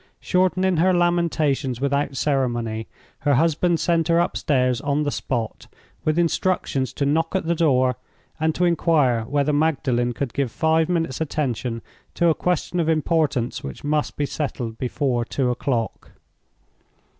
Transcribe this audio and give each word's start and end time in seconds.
Shortening 0.19 0.77
her 0.77 0.95
lamentations 0.95 1.79
without 1.79 2.17
ceremony, 2.17 2.87
her 3.19 3.35
husband 3.35 3.79
sent 3.79 4.07
her 4.07 4.17
upstairs 4.17 4.81
on 4.81 5.03
the 5.03 5.11
spot, 5.11 5.67
with 6.03 6.17
instructions 6.17 6.91
to 6.93 7.05
knock 7.05 7.35
at 7.35 7.45
the 7.45 7.53
door, 7.53 7.97
and 8.39 8.55
to 8.55 8.65
inquire 8.65 9.25
whether 9.25 9.53
Magdalen 9.53 10.13
could 10.13 10.33
give 10.33 10.51
five 10.51 10.89
minutes' 10.89 11.21
attention 11.21 11.83
to 12.15 12.29
a 12.29 12.33
question 12.33 12.79
of 12.79 12.89
importance 12.89 13.63
which 13.63 13.83
must 13.83 14.17
be 14.17 14.25
settled 14.25 14.79
before 14.79 15.23
two 15.23 15.51
o'clock. 15.51 16.09